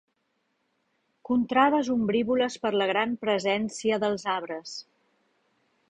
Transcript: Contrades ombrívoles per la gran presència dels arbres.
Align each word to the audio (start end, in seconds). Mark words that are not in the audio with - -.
Contrades 1.29 1.91
ombrívoles 1.97 2.57
per 2.65 2.73
la 2.83 2.89
gran 2.95 3.15
presència 3.27 4.01
dels 4.07 4.27
arbres. 4.39 4.77